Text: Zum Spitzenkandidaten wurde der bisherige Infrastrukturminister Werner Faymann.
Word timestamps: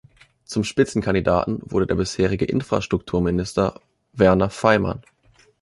Zum 0.45 0.63
Spitzenkandidaten 0.63 1.61
wurde 1.63 1.85
der 1.85 1.93
bisherige 1.93 2.45
Infrastrukturminister 2.45 3.79
Werner 4.13 4.49
Faymann. 4.49 5.03